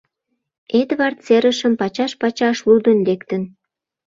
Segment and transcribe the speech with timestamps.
[0.79, 3.41] Эдвард серышым пачаш-пачаш лудын лектын.